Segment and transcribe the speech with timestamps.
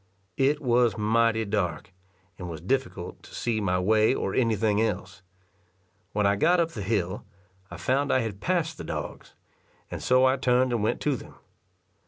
[0.37, 1.93] It was mighty dark,
[2.39, 5.21] and was difficult to see my way or any thing else.
[6.11, 7.23] When I got up the hill,
[7.69, 9.35] I found I had passed the dogs;
[9.91, 11.35] and so I turned and went to them.